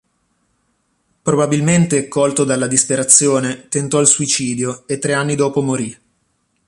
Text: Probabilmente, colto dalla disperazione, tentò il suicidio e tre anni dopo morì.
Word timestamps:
Probabilmente, 1.21 2.07
colto 2.07 2.43
dalla 2.43 2.65
disperazione, 2.65 3.67
tentò 3.69 3.99
il 3.99 4.07
suicidio 4.07 4.87
e 4.87 4.97
tre 4.97 5.13
anni 5.13 5.35
dopo 5.35 5.61
morì. 5.61 5.95